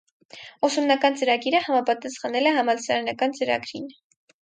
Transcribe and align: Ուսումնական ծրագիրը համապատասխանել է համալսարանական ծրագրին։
Ուսումնական 0.67 1.19
ծրագիրը 1.19 1.61
համապատասխանել 1.67 2.53
է 2.53 2.57
համալսարանական 2.59 3.41
ծրագրին։ 3.41 3.91